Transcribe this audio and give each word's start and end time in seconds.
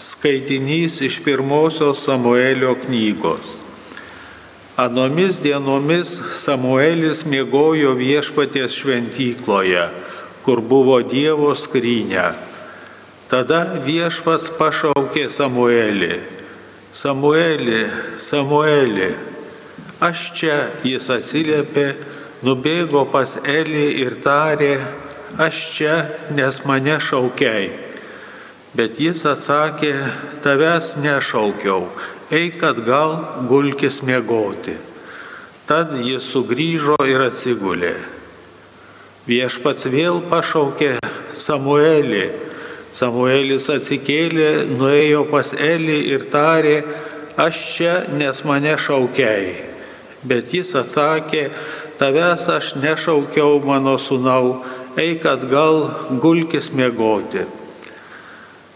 Skaitinys 0.00 1.00
iš 1.04 1.18
pirmosios 1.24 2.04
Samuelio 2.04 2.74
knygos. 2.86 3.58
Anomis 4.80 5.42
dienomis 5.44 6.14
Samuelis 6.40 7.20
mėgojo 7.28 7.92
viešpaties 7.98 8.78
šventykloje, 8.80 9.82
kur 10.46 10.62
buvo 10.64 11.02
Dievo 11.04 11.50
skrynia. 11.52 12.30
Tada 13.28 13.60
viešpats 13.84 14.48
pašaukė 14.56 15.26
Samuelį. 15.28 16.16
Samuelį, 16.96 17.82
Samuelį. 18.24 19.10
Aš 20.00 20.24
čia, 20.40 20.56
jis 20.80 21.10
atsiliepė, 21.12 21.86
nubėgo 22.40 23.04
pas 23.12 23.36
Elį 23.44 23.86
ir 24.00 24.16
tarė, 24.24 24.72
aš 25.36 25.62
čia, 25.76 26.00
nes 26.32 26.64
mane 26.64 26.96
šaukiai. 27.04 27.89
Bet 28.70 29.00
jis 29.02 29.24
atsakė, 29.26 29.96
tavęs 30.44 30.92
nešaukiau, 31.02 31.88
eik 32.30 32.62
atgal, 32.62 33.16
gulkis 33.50 33.98
miegoti. 34.06 34.76
Tad 35.66 35.96
jis 36.06 36.28
sugrįžo 36.30 37.00
ir 37.10 37.24
atsigulė. 37.26 37.96
Viešpats 39.26 39.90
vėl 39.90 40.22
pašaukė 40.30 40.92
Samuelį. 41.34 42.24
Samuelis 42.94 43.66
atsikėlė, 43.74 44.70
nuėjo 44.78 45.26
pas 45.30 45.50
Elį 45.50 46.00
ir 46.14 46.30
tarė, 46.30 46.78
aš 47.38 47.66
čia, 47.74 47.92
nes 48.14 48.46
mane 48.46 48.78
šaukiai. 48.78 49.54
Bet 50.22 50.54
jis 50.54 50.76
atsakė, 50.78 51.48
tavęs 51.98 52.46
aš 52.54 52.74
nešaukiau 52.78 53.58
mano 53.66 53.98
sunau, 53.98 54.60
eik 54.94 55.26
atgal, 55.26 55.88
gulkis 56.22 56.70
miegoti. 56.70 57.46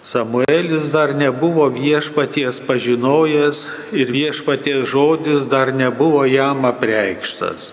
Samuelis 0.05 0.91
dar 0.93 1.15
nebuvo 1.17 1.71
viešpaties 1.73 2.61
pažinojęs 2.69 3.65
ir 3.97 4.13
viešpaties 4.13 4.85
žodis 4.93 5.49
dar 5.49 5.73
nebuvo 5.73 6.27
jam 6.29 6.67
apreikštas. 6.69 7.73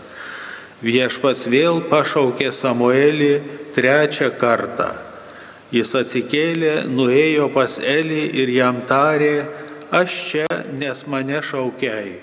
Viešpats 0.80 1.44
vėl 1.52 1.84
pašaukė 1.92 2.48
Samuelį 2.56 3.34
trečią 3.76 4.32
kartą. 4.40 4.94
Jis 5.76 5.92
atsikėlė, 5.96 6.88
nuėjo 6.88 7.52
pas 7.52 7.78
Elį 7.80 8.24
ir 8.40 8.50
jam 8.56 8.82
tarė, 8.88 9.46
aš 9.92 10.16
čia, 10.32 10.48
nes 10.72 11.04
mane 11.08 11.44
šaukiai. 11.44 12.18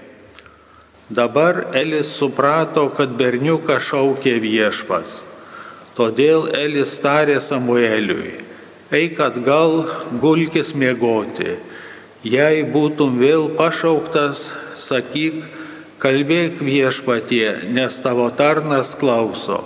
Dabar 1.08 1.68
Elis 1.76 2.10
suprato, 2.16 2.88
kad 2.96 3.12
berniuką 3.16 3.76
šaukė 3.80 4.34
viešpas. 4.40 5.22
Todėl 5.96 6.50
Elis 6.56 6.96
tarė 7.00 7.38
Samueliui, 7.44 8.47
eik 8.90 9.20
atgal, 9.20 9.84
gulkis 10.20 10.72
miegoti. 10.74 11.58
Jei 12.24 12.64
būtum 12.66 13.18
vėl 13.20 13.50
pašauktas, 13.58 14.48
sakyk, 14.80 15.44
kalbėk 16.02 16.62
viešpatie, 16.62 17.68
nes 17.74 17.98
tavo 18.02 18.28
tarnas 18.30 18.94
klauso. 18.98 19.64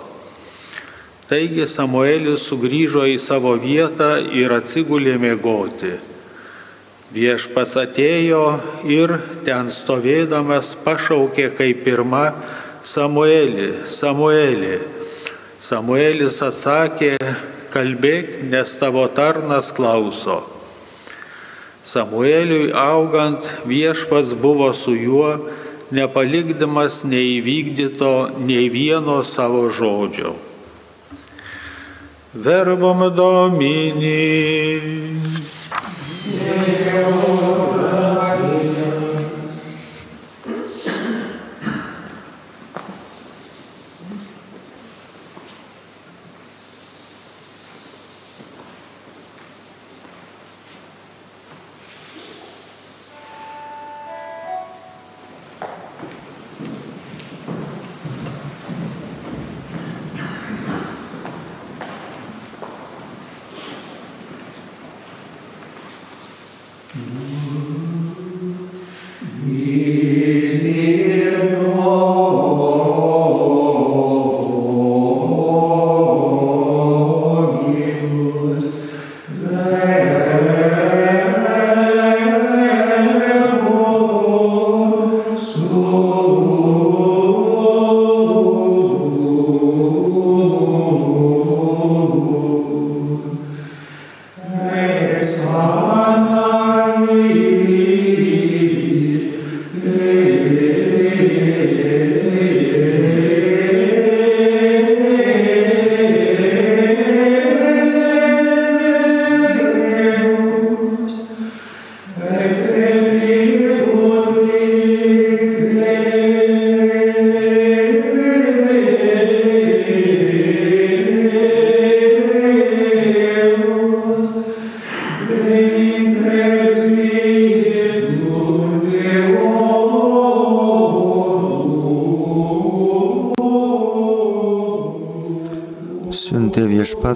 Taigi 1.31 1.65
Samuelis 1.71 2.45
sugrįžo 2.49 3.07
į 3.09 3.19
savo 3.23 3.55
vietą 3.57 4.19
ir 4.37 4.53
atsigulė 4.53 5.15
miegoti. 5.21 5.95
Viešpas 7.13 7.77
atėjo 7.81 8.45
ir 8.89 9.15
ten 9.47 9.71
stovėdamas 9.73 10.75
pašaukė 10.85 11.51
kaip 11.57 11.83
pirma 11.87 12.33
Samuelį, 12.85 13.87
Samuelį. 13.89 14.77
Samuelis 15.63 16.41
atsakė, 16.43 17.17
kalbėk, 17.73 18.43
nes 18.53 18.77
tavo 18.81 19.07
tarnas 19.17 19.73
klauso. 19.75 20.43
Samueliui 21.85 22.71
augant 22.79 23.49
viešpats 23.67 24.37
buvo 24.39 24.71
su 24.77 24.95
juo, 24.95 25.33
nepalikdamas 25.91 27.03
neįvykdyto 27.09 28.15
nei 28.47 28.69
vieno 28.73 29.23
savo 29.27 29.67
žodžio. 29.73 30.37
Verbom 32.33 33.09
domini. 33.17 34.21
siuntė 36.23 37.72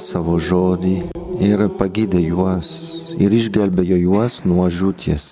savo 0.07 0.37
žodį 0.39 0.95
ir 1.43 1.67
pagydė 1.81 2.21
juos 2.29 2.71
ir 3.19 3.35
išgelbėjo 3.35 3.99
juos 4.05 4.41
nuo 4.47 4.69
žūties. 4.71 5.27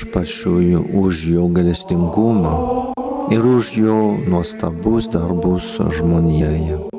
Viešpačiui 0.00 0.76
už 0.96 1.14
jo 1.28 1.48
galestingumą 1.52 2.92
ir 3.30 3.44
už 3.44 3.76
jo 3.76 4.16
nuostabus 4.28 5.08
darbus 5.12 5.76
žmonijoje. 5.76 6.89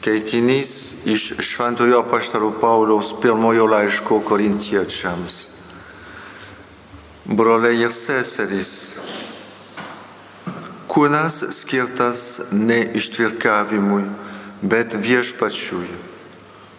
Skaitinys 0.00 0.94
iš 1.04 1.32
Šventojo 1.38 2.00
Paštaro 2.10 2.54
Pauliaus 2.60 3.12
pirmojo 3.20 3.66
laiško 3.66 4.22
korintiečiams. 4.24 5.34
Broliai 7.28 7.82
ir 7.84 7.92
seserys, 7.92 8.70
kūnas 10.88 11.36
skirtas 11.52 12.40
ne 12.48 12.80
ištvirkavimui, 12.96 14.08
bet 14.62 14.96
viešpačiui, 14.96 15.92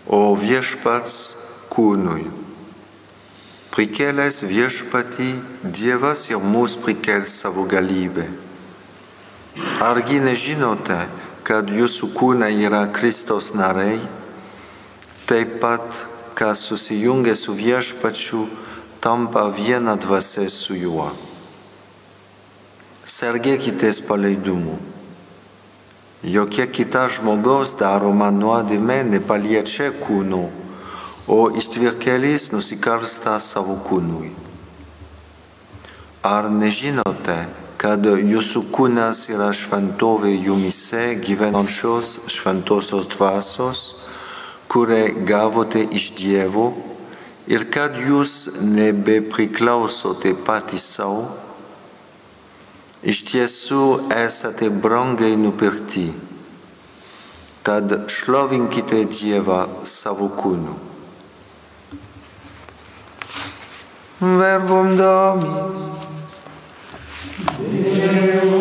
o 0.09 0.33
viešpats 0.33 1.21
kūnui. 1.69 2.25
Prikėlęs 3.69 4.41
viešpatį, 4.49 5.31
Dievas 5.61 6.31
ir 6.33 6.41
mus 6.41 6.73
prikels 6.73 7.37
savo 7.45 7.69
galybę. 7.69 8.31
Argi 9.77 10.25
nežinote, 10.25 11.03
kad 11.47 11.69
jūsų 11.71 12.11
kūnai 12.15 12.53
yra 12.61 12.85
Kristos 12.93 13.51
nariai, 13.57 13.99
taip 15.29 15.59
pat, 15.61 16.05
kas 16.37 16.61
susijungia 16.67 17.35
su 17.35 17.53
viešpačiu, 17.57 18.45
tampa 19.01 19.47
viena 19.49 19.95
dvasia 19.97 20.47
su 20.49 20.77
juo. 20.77 21.09
Sergėkitės 23.05 24.01
paleidumu. 24.05 24.77
Jokia 26.21 26.67
kita 26.69 27.07
žmogaus 27.09 27.73
daroma 27.79 28.29
nuodėmė 28.29 28.99
nepaliečia 29.09 29.89
kūno, 30.03 30.43
o 31.25 31.39
ištvirkėlis 31.57 32.51
nusikarsta 32.53 33.39
savo 33.41 33.79
kūnui. 33.87 34.29
Ar 36.21 36.51
nežinote, 36.53 37.39
kad 37.81 38.05
jūsų 38.05 38.67
kūnas 38.69 39.23
yra 39.33 39.47
šventovė 39.57 40.35
jumise 40.35 41.15
gyvenančios 41.17 42.19
šventosios 42.29 43.07
dvasios, 43.09 43.79
kurią 44.69 45.25
gavote 45.25 45.81
iš 45.89 46.11
Dievo 46.19 46.67
ir 47.49 47.65
kad 47.73 47.97
jūs 47.97 48.51
nebepriklausote 48.61 50.35
patys 50.45 50.85
savo, 50.93 51.25
iš 53.01 53.23
tiesų 53.31 54.11
esate 54.13 54.69
brangiai 54.69 55.39
nupirkti. 55.41 56.11
Tad 57.65 57.97
šlovinkite 58.09 59.03
Dievą 59.09 59.65
savo 59.89 60.29
kūnu. 60.37 60.77
Verbum 64.21 64.95
Domini. 65.01 66.10
Šlovinkite 67.71 68.60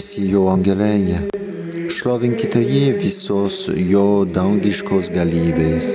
visi 0.00 0.22
jo 0.32 0.46
angelai, 0.48 1.18
šlovinkite 1.92 2.60
jį 2.64 2.84
visos 3.02 3.56
jo 3.90 4.04
dangiškos 4.36 5.10
galybės. 5.12 5.90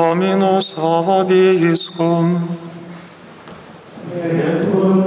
Domino, 0.00 0.60
slava 0.60 1.26
Iisum. 1.28 2.48
Et 4.16 4.70
cum 4.72 5.04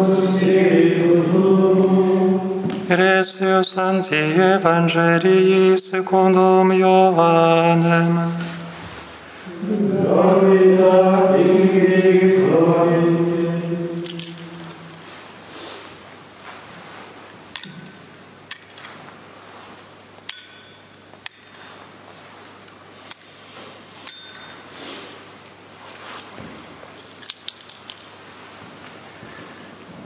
Spiritu 2.86 3.64
Sancti 3.64 4.16
Evangelii 4.56 5.78
secundum 5.78 6.72
Iovanem. 6.72 8.33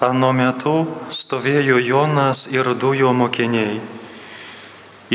Anu 0.08 0.30
metu 0.32 0.74
stovėjo 1.12 1.78
Jonas 1.84 2.46
ir 2.54 2.68
du 2.82 2.94
jo 2.96 3.12
mokiniai. 3.18 3.80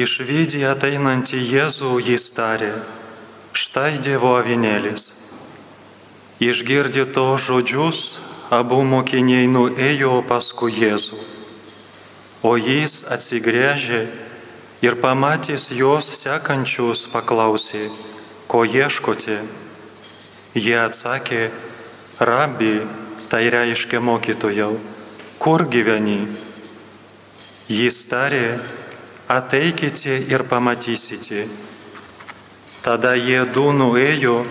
Išvydė 0.02 0.66
ateinantį 0.72 1.38
Jėzų 1.52 1.92
jis 2.08 2.26
tarė, 2.36 2.72
štai 3.56 4.00
Dievo 4.04 4.34
avinėlis. 4.40 5.12
Išgirdė 6.42 7.06
to 7.16 7.24
žodžius, 7.46 8.00
abu 8.58 8.82
mokiniai 8.92 9.48
nuėjo 9.48 10.18
paskui 10.28 10.74
Jėzų. 10.82 11.20
O 12.42 12.56
jis 12.58 13.04
atsigręžė 13.16 14.02
ir 14.84 14.98
pamatęs 15.04 15.70
juos 15.78 16.10
sekančius 16.18 17.06
paklausė, 17.12 17.86
ko 18.50 18.64
ieškote. 18.66 19.38
Jie 20.58 20.76
atsakė, 20.82 21.46
rabi, 22.20 22.82
tai 23.32 23.48
reiškia 23.48 23.96
mokytojau, 24.04 24.74
kur 25.40 25.62
gyveni? 25.64 26.26
Jis 27.72 28.02
tarė, 28.10 28.58
ateikite 29.24 30.18
ir 30.28 30.44
pamatysite. 30.50 31.46
Tada 32.84 33.14
jie 33.16 33.40
du 33.54 33.70
nuėjo, 33.72 34.42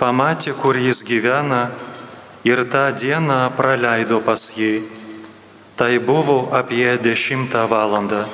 pamatė, 0.00 0.54
kur 0.56 0.80
jis 0.80 1.04
gyvena 1.04 1.66
ir 2.48 2.64
tą 2.72 2.86
dieną 2.96 3.50
praleido 3.58 4.22
pas 4.24 4.48
jį. 4.56 4.86
Tai 5.76 5.92
buvo 6.00 6.38
apie 6.56 6.96
dešimtą 6.96 7.66
valandą. 7.68 8.24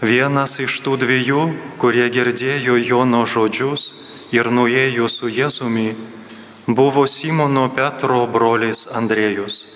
Vienas 0.00 0.56
iš 0.56 0.80
tų 0.80 0.96
dviejų, 1.04 1.44
kurie 1.76 2.08
girdėjo 2.08 2.80
Jono 2.80 3.26
žodžius 3.28 3.90
ir 4.32 4.48
nuėjo 4.48 5.12
su 5.12 5.28
Jėzumi, 5.28 5.92
buvo 6.66 7.06
Simono 7.06 7.68
Petro 7.76 8.24
brolis 8.26 8.86
Andrėjus. 8.88 9.66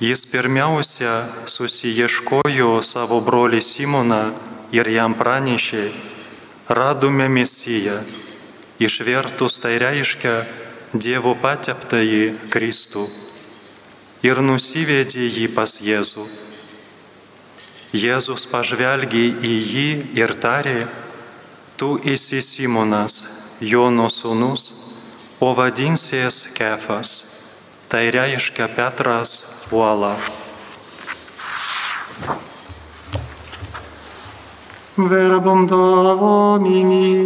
Jis 0.00 0.24
pirmiausia 0.28 1.44
susieškojo 1.48 2.80
savo 2.80 3.20
brolį 3.20 3.60
Simoną 3.60 4.22
ir 4.72 4.88
jam 4.88 5.12
pranešė, 5.16 5.84
radome 6.68 7.28
Mesiją, 7.28 8.00
išvertus 8.80 9.60
tai 9.60 9.76
reiškia 9.80 10.34
Dievo 10.96 11.34
pateptąjį 11.36 12.24
Kristų 12.52 13.06
ir 14.24 14.40
nusivedė 14.40 15.28
jį 15.28 15.46
pas 15.52 15.76
Jėzų. 15.84 16.24
Jėzus 17.96 18.48
pažvelgė 18.48 19.26
į 19.44 19.52
jį 19.72 19.90
ir 20.16 20.32
tarė, 20.40 20.86
tu 21.76 21.98
esi 22.00 22.40
Simonas, 22.40 23.24
Jono 23.60 24.08
sūnus, 24.12 24.72
o 25.40 25.54
vadinsies 25.54 26.48
Kefas, 26.54 27.26
tai 27.88 28.10
reiškia 28.10 28.68
Petras 28.68 29.46
uola. 29.70 30.16
Verbum 34.96 35.66
Domini. 35.66 37.16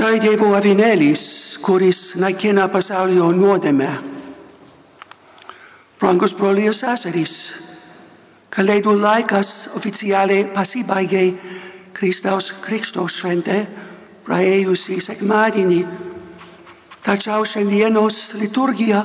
Štai 0.00 0.16
Dievo 0.16 0.54
avinėlis, 0.56 1.22
kuris 1.60 2.14
naikina 2.16 2.62
pasaulio 2.72 3.26
nuodėmę. 3.36 3.88
Brangus 6.00 6.32
broliai 6.32 6.70
ir 6.70 6.76
seserys, 6.78 7.34
kalėdų 8.48 8.94
laikas 8.96 9.50
oficialiai 9.76 10.46
pasibaigė 10.54 11.24
Kristaus 11.92 12.48
Krikšto 12.64 13.04
šventė 13.12 13.58
praėjusį 14.24 14.96
sekmadienį. 15.04 15.82
Tačiau 17.04 17.44
šiandienos 17.44 18.22
liturgija 18.40 19.02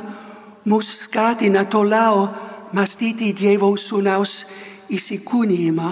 mus 0.63 0.93
skatina 1.01 1.65
toliau 1.67 2.29
mąstyti 2.71 3.33
Dievo 3.35 3.73
sūnaus 3.75 4.45
įsikūnijimą 4.95 5.91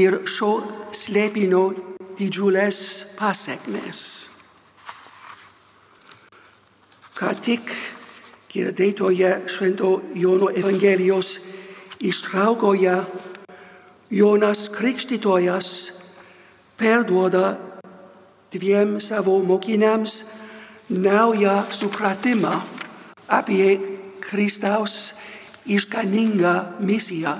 ir 0.00 0.22
šio 0.24 0.54
slėpinio 0.96 1.66
didžiulės 2.16 2.78
pasiekmes. 3.18 4.28
Ką 7.16 7.32
tik 7.44 7.72
girdėtoje 8.52 9.30
Švento 9.48 9.90
Jono 10.16 10.48
Evangelijos 10.52 11.38
ištraukoje 12.00 12.96
Jonas 14.10 14.68
Krikštytojas 14.72 15.92
perduoda 16.76 17.56
dviem 18.52 19.00
savo 19.00 19.38
mokiniams 19.42 20.24
naują 20.88 21.64
supratimą 21.70 22.60
apie 23.28 23.80
Kristaus 24.20 25.14
išganingą 25.66 26.78
misiją. 26.80 27.34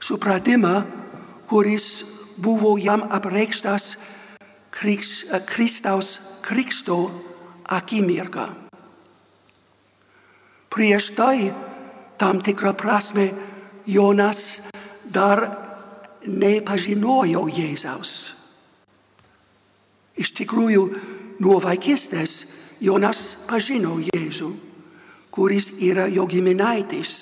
Supratimą, 0.00 0.82
kuris 1.48 2.15
buvo 2.36 2.76
jam 2.78 3.06
apreikštas 3.10 3.96
Kriks, 4.70 5.24
Kristaus 5.46 6.20
Krikšto 6.44 7.10
akimirką. 7.64 8.46
Prieš 10.70 11.14
tai 11.16 11.52
tam 12.20 12.40
tikrą 12.44 12.76
prasme 12.76 13.30
Jonas 13.86 14.60
dar 15.04 15.46
nepažinojo 16.26 17.46
Jėzaus. 17.48 18.34
Iš 20.16 20.32
tikrųjų, 20.36 20.82
nuo 21.40 21.58
vaikystės 21.60 22.46
Jonas 22.80 23.36
pažino 23.48 23.96
Jėzų, 24.00 24.50
kuris 25.32 25.70
yra 25.76 26.06
jo 26.08 26.26
giminaitis. 26.28 27.12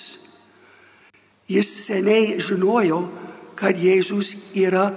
Jis 1.51 1.69
seniai 1.85 2.39
žinojo, 2.41 3.03
kad 3.55 3.79
Jėzus 3.79 4.35
yra 4.55 4.91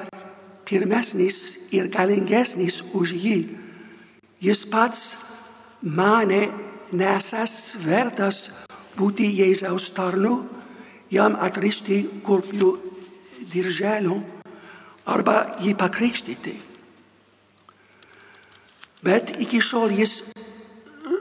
pirmesnis 0.69 1.59
ir 1.73 1.89
galingesnis 1.93 2.83
už 2.93 3.15
jį. 3.15 3.39
Jis 4.43 4.65
pats 4.71 5.17
mane 5.83 6.49
nesas 6.93 7.77
vertas 7.83 8.49
būti 8.99 9.29
Jėzaus 9.39 9.91
tarnu, 9.95 10.43
jam 11.11 11.37
atrišti 11.41 12.03
kurpių 12.27 12.73
dirželio 13.53 14.19
arba 15.09 15.57
jį 15.63 15.75
pakrikštyti. 15.79 16.57
Bet 19.07 19.37
iki 19.41 19.63
šiol 19.63 19.95
jis 19.95 20.21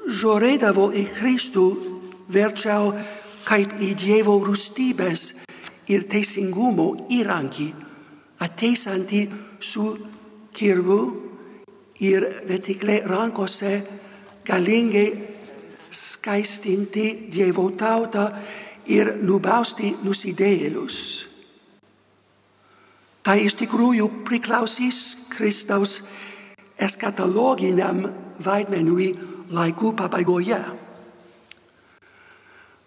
žiūrėdavo 0.08 0.89
į 0.98 1.03
Kristų 1.13 1.67
verčiau 2.34 2.91
kaip 3.48 3.77
į 3.79 3.94
Dievo 4.01 4.39
rūstybės 4.44 5.29
ir 5.88 6.08
teisingumo 6.12 6.89
įrankį, 7.13 7.67
ateisantį 8.44 9.22
su 9.63 9.88
kirvu 10.53 11.01
ir 12.03 12.27
vetikliai 12.50 13.01
rankose 13.08 13.74
galingai 14.46 15.08
skaistinti 15.91 17.29
Dievo 17.32 17.70
tautą 17.79 18.27
ir 18.88 19.15
nubausti 19.24 19.96
nusidėjėlius. 20.03 21.00
Tai 23.27 23.36
iš 23.44 23.58
tikrųjų 23.60 24.08
priklausys 24.27 25.17
Kristaus 25.34 26.00
eskatologiniam 26.79 28.06
vaidmeniui 28.39 29.10
laikų 29.51 29.91
pabaigoje. 30.00 30.62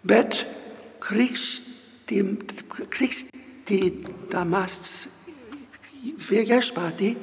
Bet 0.01 0.39
krikštim, 2.11 2.35
krikstydamas 2.91 5.07
viešpatį, 6.27 7.15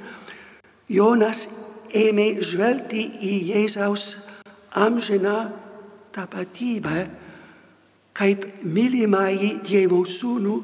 Jonas 0.88 1.44
ėmė 1.92 2.40
žvelgti 2.40 3.04
į 3.20 3.34
Jėzaus 3.52 4.16
amžiną 4.72 5.52
tapatybę 6.16 7.04
kaip 8.16 8.46
mylimąjį 8.64 9.52
Dievo 9.68 10.00
sūnų 10.08 10.56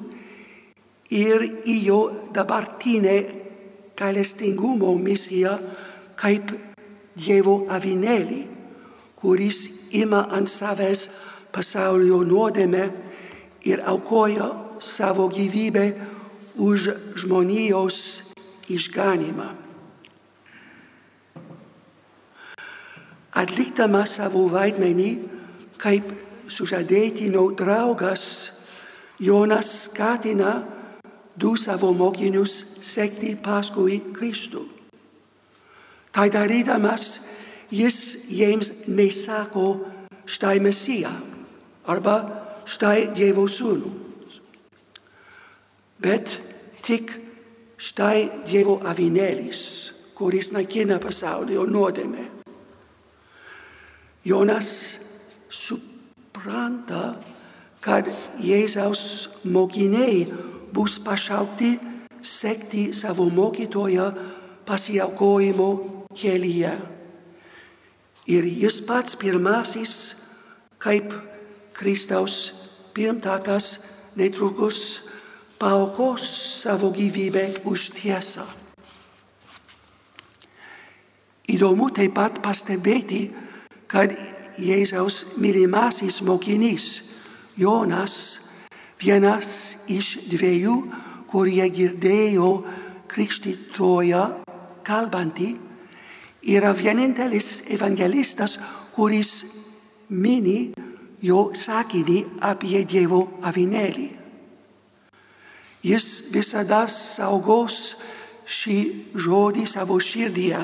ir 1.12 1.44
į 1.68 1.76
jo 1.84 2.00
dabartinę 2.32 3.18
gailestingumo 3.98 4.96
misiją 4.96 5.58
kaip 6.16 6.48
Dievo 7.14 7.66
avinėlį, 7.70 8.42
kuris 9.20 9.68
ima 9.92 10.24
ant 10.32 10.48
savęs 10.50 11.10
pasaulio 11.52 12.24
nuodėmę 12.26 12.88
ir 13.64 13.82
aukoja 13.86 14.52
savo 14.80 15.28
gyvybę 15.28 15.92
už 16.56 16.94
žmonijos 17.16 18.22
išganimą. 18.70 19.50
Atlikdama 23.34 24.04
savo 24.06 24.46
vaidmenį 24.46 25.10
kaip 25.82 26.12
sužadėtino 26.46 27.48
draugas, 27.58 28.52
Jonas 29.18 29.70
skatina 29.86 30.62
du 31.38 31.56
savo 31.58 31.92
mokinius 31.94 32.62
sekti 32.82 33.34
paskui 33.34 34.00
Kristų. 34.14 34.62
Tai 36.14 36.28
darydamas, 36.30 37.20
jis 37.74 37.98
jiems 38.30 38.70
nesako 38.86 39.82
štai 40.30 40.60
Mesija 40.62 41.10
arba 41.90 42.43
štai 42.68 43.10
Dievo 43.16 43.44
sūnų, 43.50 43.90
bet 46.04 46.38
tik 46.84 47.12
štai 47.80 48.44
Dievo 48.48 48.78
avinėlis, 48.86 49.92
kuris 50.16 50.52
naikina 50.54 51.00
pasaulio 51.02 51.66
nuodėmę. 51.68 52.30
Jonas 54.24 55.00
supranta, 55.52 57.18
kad 57.84 58.08
Jėzaus 58.40 59.28
mokiniai 59.44 60.24
bus 60.72 60.96
pašaukti 61.04 61.74
sekti 62.24 62.92
savo 62.96 63.28
mokytoją 63.28 64.06
pasiaukojimo 64.64 65.68
kelyje. 66.16 66.72
Ir 68.32 68.48
jis 68.48 68.80
pats 68.88 69.18
pirmasis, 69.20 70.16
kaip 70.80 71.12
Kristaus 71.74 72.54
pirmtakas, 72.94 73.80
netrukus 74.16 75.02
paukos 75.58 76.22
savo 76.62 76.90
gyvybę 76.94 77.66
už 77.66 77.90
tiesą. 77.98 78.46
Įdomu 81.50 81.90
taip 81.92 82.14
pat 82.16 82.38
pastebėti, 82.40 83.28
kad 83.90 84.14
Jėzaus 84.54 85.24
mylimasis 85.36 86.22
mokinys 86.22 87.02
Jonas, 87.58 88.40
vienas 89.02 89.74
iš 89.90 90.24
dviejų, 90.30 90.76
kurie 91.28 91.66
girdėjo 91.74 92.62
krikštytoją 93.10 94.24
kalbantį, 94.86 95.50
yra 96.54 96.72
vienintelis 96.76 97.64
evangelistas, 97.66 98.56
kuris 98.94 99.42
mini 100.08 100.72
jo 101.24 101.48
sakinį 101.56 102.18
apie 102.44 102.84
Dievo 102.84 103.22
avinėlį. 103.48 104.10
Jis 105.84 106.08
visada 106.32 106.84
saugos 106.88 107.96
šį 108.48 108.78
žodį 109.20 109.64
savo 109.68 109.98
širdyje, 110.00 110.60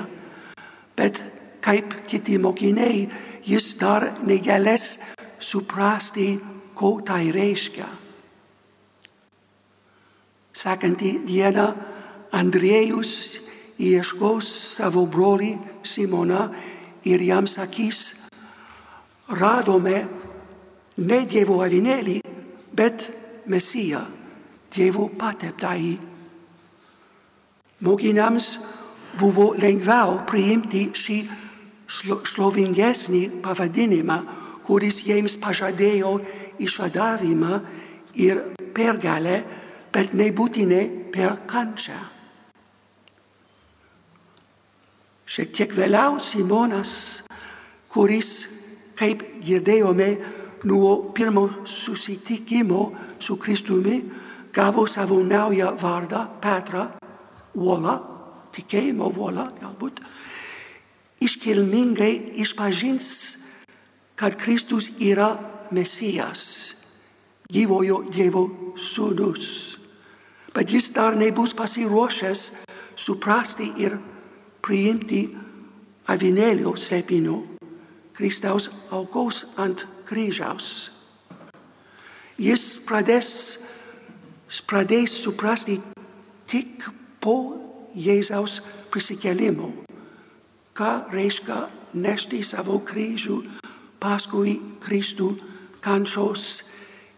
bet 0.96 1.20
kaip 1.64 1.92
kiti 2.08 2.38
mokiniai, 2.40 3.04
jis 3.44 3.74
dar 3.80 4.10
negalės 4.24 4.98
suprasti, 5.40 6.38
ko 6.76 6.98
tai 7.04 7.28
reiškia. 7.32 7.88
Sekantį 10.56 11.12
dieną 11.28 11.66
Andriejus 12.36 13.40
ieškos 13.80 14.48
savo 14.76 15.06
brolį 15.08 15.54
Simoną 15.84 16.48
ir 17.08 17.22
jam 17.24 17.48
sakys, 17.48 18.12
radome 19.28 20.04
ne 20.98 21.20
Dievo 21.26 21.60
avinėlį, 21.64 22.20
bet 22.74 23.10
Mesiją, 23.50 24.02
Dievo 24.74 25.08
pateptąjį. 25.18 25.94
Mokiniams 27.80 28.58
buvo 29.18 29.52
lengviau 29.58 30.20
priimti 30.28 30.88
šį 30.94 31.18
šlovingesnį 31.90 33.22
pavadinimą, 33.42 34.18
kuris 34.66 35.00
jiems 35.06 35.34
pažadėjo 35.42 36.12
išvadavimą 36.62 37.60
ir 38.20 38.42
pergalę, 38.76 39.40
bet 39.90 40.14
nebūtinai 40.14 40.84
per 41.10 41.40
kančią. 41.50 41.98
Šiek 45.30 45.50
tiek 45.54 45.74
vėliau 45.74 46.18
Simonas, 46.22 47.22
kuris, 47.90 48.48
kaip 48.98 49.22
girdėjome, 49.42 50.08
nuo 50.64 51.12
pirmo 51.14 51.48
susitikimo 51.64 52.92
su 53.18 53.36
Kristumi 53.36 54.02
gavo 54.52 54.86
savo 54.86 55.22
naują 55.22 55.76
vardą 55.76 56.26
Petrą, 56.40 56.88
uolą, 57.54 57.98
tikėjimo 58.52 59.10
uolą 59.16 59.46
galbūt, 59.60 60.00
iškilmingai 61.22 62.40
išpažins, 62.42 63.38
kad 64.16 64.36
Kristus 64.36 64.90
yra 64.98 65.36
Mesijas, 65.70 66.74
gyvojo 67.50 68.02
Dievo 68.10 68.74
sūnus. 68.76 69.78
Bet 70.54 70.72
jis 70.74 70.90
dar 70.92 71.16
nebus 71.16 71.54
pasiruošęs 71.54 72.50
suprasti 72.98 73.70
ir 73.78 73.96
priimti 74.60 75.28
avinėlio 76.10 76.74
sepino 76.76 77.38
Kristaus 78.12 78.68
aukos 78.90 79.46
ant 79.56 79.86
kryžiaus. 80.10 80.90
Jis 82.40 82.80
pradės, 82.88 83.60
pradės 84.66 85.14
suprasti 85.22 85.78
tik 86.50 86.88
po 87.22 87.36
Jėzaus 87.94 88.60
prisikelimo, 88.90 89.70
ką 90.74 90.90
reiškia 91.12 91.62
nešti 91.94 92.42
savo 92.46 92.78
kryžių 92.86 93.40
paskui 94.00 94.58
Kristų 94.82 95.32
kančios 95.84 96.62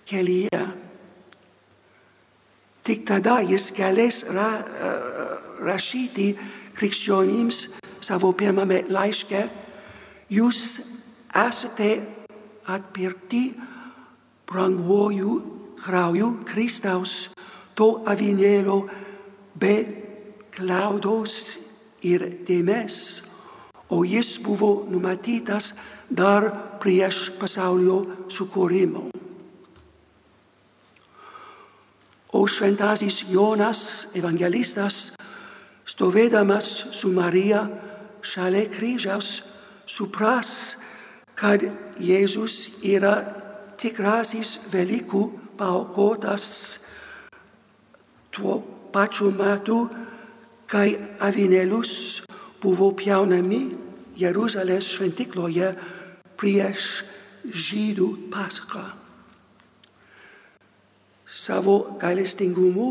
kelyje. 0.08 0.62
Tik 2.82 3.04
tada 3.06 3.38
jis 3.46 3.68
galės 3.76 4.24
ra, 4.26 4.48
rašyti 5.62 6.32
krikščionims 6.74 7.68
savo 8.02 8.32
pirmame 8.34 8.80
laiške, 8.90 9.44
jūs 10.32 10.80
esate 11.30 11.92
atpirkti 12.66 13.44
branguoju 14.46 15.32
krauju 15.82 16.28
Kristaus, 16.46 17.30
to 17.74 18.02
avinėlio 18.06 18.82
be 19.58 19.74
klaudos 20.54 21.58
ir 22.04 22.24
dėmes, 22.46 23.22
o 23.92 24.02
jis 24.04 24.36
buvo 24.42 24.84
numatytas 24.90 25.72
dar 26.10 26.50
prieš 26.82 27.30
pasaulio 27.40 28.28
sukūrimo. 28.32 29.08
O 32.32 32.46
šventasis 32.48 33.24
Jonas, 33.28 34.06
evangelistas, 34.16 35.12
stovėdamas 35.84 36.70
su 36.96 37.10
Marija 37.12 37.66
šalia 38.24 38.70
kryžiaus, 38.72 39.42
supras, 39.84 40.78
kad 41.42 41.64
Jėzus 41.98 42.70
yra 42.86 43.16
tikrasis 43.80 44.60
Velykų 44.70 45.22
paukotas 45.58 46.78
tuo 48.30 48.60
pačiu 48.94 49.32
metu, 49.34 49.88
kai 50.70 50.94
avinėlius 51.18 52.22
buvo 52.62 52.92
pjaunami 52.94 53.62
Jeruzalės 54.22 54.86
šventikloje 54.94 55.72
prieš 56.38 57.02
žydų 57.42 58.08
paską. 58.30 58.84
Savo 61.26 61.96
gailestingumu 61.98 62.88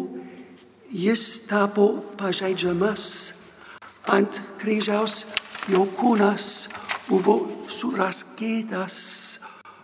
jis 0.92 1.46
tapo 1.48 1.94
pažeidžiamas, 2.20 3.38
Ant 4.10 4.34
kryžiaus 4.58 5.28
jo 5.70 5.84
kūnas 5.94 6.66
buvo 7.12 7.36
suraskytas, 7.68 8.96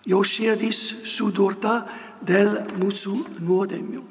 jo 0.08 0.24
širdis 0.24 0.80
sudurta 1.04 1.82
dėl 2.24 2.62
mūsų 2.80 3.16
nuodėmių. 3.44 4.04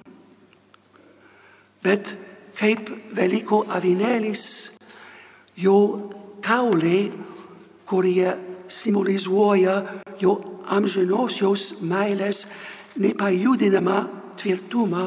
Bet 1.86 2.12
kaip 2.58 2.90
Veliko 3.16 3.62
avinėlis, 3.72 4.44
jo 5.56 5.78
kaulai, 6.44 7.08
kurie 7.88 8.34
simbolizuoja 8.68 9.76
jo 10.20 10.34
amžinosios 10.66 11.76
meilės 11.80 12.44
nepajudinamą 12.98 13.98
tvirtumą, 14.40 15.06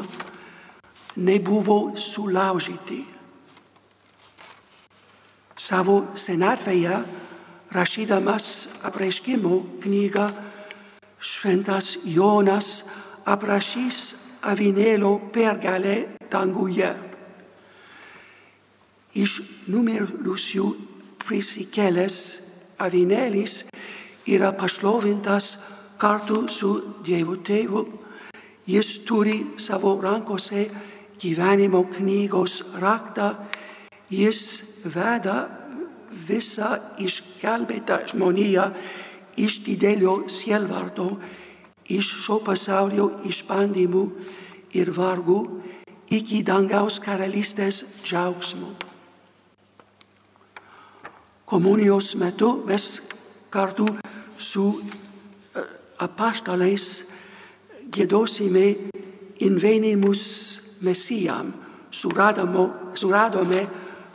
nebuvo 1.20 1.92
sulaužyti. 1.98 3.02
Savo 5.60 6.00
senatvėje, 6.16 7.02
rašydamas 7.72 8.68
apreiškimo 8.82 9.80
knygą, 9.82 10.26
šventas 11.20 11.98
Jonas 12.04 12.82
aprašys 13.28 14.14
avinėlio 14.42 15.18
pergalę 15.34 15.96
danguje. 16.32 16.90
Iš 19.14 19.40
numirusių 19.70 20.66
prisikėlęs 21.22 22.16
avinėlis 22.80 23.64
yra 24.30 24.52
pašlovintas 24.56 25.56
kartu 26.00 26.46
su 26.48 26.72
Dievo 27.04 27.36
tėvu. 27.44 27.84
Jis 28.70 29.00
turi 29.06 29.36
savo 29.58 29.96
rankose 30.00 30.66
gyvenimo 31.20 31.84
knygos 31.90 32.62
raktą. 32.80 33.34
Jis 34.10 34.62
veda 34.84 35.59
visą 36.30 36.76
išgelbėtą 37.02 38.04
žmoniją 38.12 38.70
iš 39.40 39.60
didelio 39.66 40.28
sielvarto, 40.30 41.10
iš 41.90 42.14
šio 42.24 42.38
pasaulio 42.46 43.10
išbandymų 43.26 44.04
ir 44.78 44.92
vargų 44.94 45.40
iki 46.10 46.42
dangaus 46.46 47.00
karalystės 47.02 47.84
džiaugsmo. 48.04 48.74
Komunijos 51.50 52.14
metu 52.14 52.60
mes 52.66 53.00
kartu 53.50 53.88
su 54.38 54.66
apaštalais 55.98 57.04
gėdosime 57.90 58.66
invenimus 59.42 60.60
Mesijam, 60.80 61.50
suradome, 61.92 62.68
suradome 62.94 63.66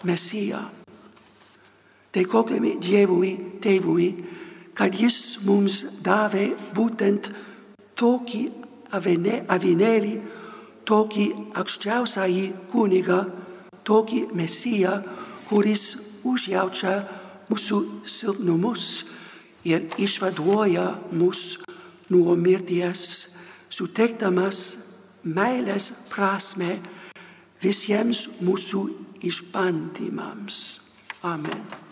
Mesiją. 0.03 0.74
Dėkojame 2.15 2.77
Dievui, 2.79 3.33
Tėvui, 3.59 4.07
kad 4.75 4.95
Jis 4.95 5.37
mums 5.43 5.81
davė 6.03 6.53
būtent 6.75 7.27
tokį 7.99 8.43
avinėlį, 8.95 10.13
tokį 10.87 11.25
aukščiausiąjį 11.59 12.45
kunigą, 12.71 13.19
tokį 13.83 14.21
Mesiją, 14.37 14.95
kuris 15.49 15.95
užjaučia 16.23 16.95
mūsų 17.49 17.79
silpnumus 18.07 19.05
ir 19.67 19.85
išvaduoja 20.01 20.87
mus 21.11 21.57
nuo 22.09 22.35
mirties, 22.39 23.27
suteikdamas 23.69 24.77
meilės 25.25 25.91
prasme 26.09 26.77
visiems 27.63 28.27
mūsų 28.39 28.85
išbandymams. 29.25 30.61
Amen. 31.25 31.84